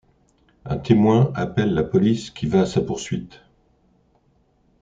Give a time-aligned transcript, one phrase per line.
[0.65, 3.41] Un témoin appelle la police qui va à sa poursuite.